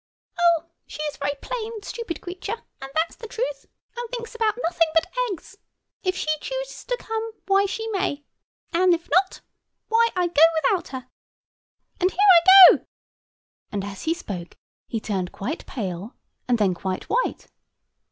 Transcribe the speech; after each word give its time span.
"Oh! 0.39 0.65
she 0.87 0.99
is 1.03 1.15
a 1.17 1.17
very 1.19 1.35
plain 1.43 1.83
stupid 1.83 2.21
creature, 2.21 2.55
and 2.81 2.89
that's 2.95 3.15
the 3.15 3.27
truth; 3.27 3.67
and 3.95 4.09
thinks 4.09 4.33
about 4.33 4.57
nothing 4.63 4.87
but 4.95 5.05
eggs. 5.29 5.59
If 6.01 6.15
she 6.15 6.25
chooses 6.41 6.83
to 6.85 6.97
come, 6.99 7.33
why 7.45 7.67
she 7.67 7.85
may; 7.89 8.23
and 8.73 8.95
if 8.95 9.07
not, 9.11 9.41
why 9.89 10.07
I 10.15 10.25
go 10.25 10.41
without 10.55 10.87
her;—and 10.87 12.09
here 12.09 12.19
I 12.19 12.73
go." 12.77 12.85
And, 13.71 13.83
as 13.83 14.01
he 14.05 14.15
spoke, 14.15 14.57
he 14.87 14.99
turned 14.99 15.31
quite 15.31 15.67
pale, 15.67 16.15
and 16.47 16.57
then 16.57 16.73
quite 16.73 17.03
white. 17.03 17.45